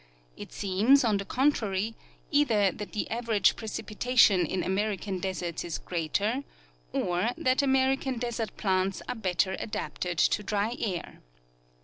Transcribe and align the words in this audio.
It 0.35 0.51
seems, 0.51 1.03
on 1.03 1.17
the 1.17 1.25
contrary, 1.25 1.93
either 2.31 2.71
that 2.71 2.93
the 2.93 3.07
average 3.11 3.55
precij)itation 3.55 4.43
in 4.47 4.63
American 4.63 5.19
deserts 5.19 5.63
is 5.63 5.77
greater, 5.77 6.43
or 6.91 7.29
that 7.37 7.61
American 7.61 8.17
desert 8.17 8.57
plants 8.57 9.03
are 9.07 9.13
better 9.13 9.55
adapted 9.59 10.17
to 10.17 10.41
dry 10.41 10.75
air. 10.79 11.21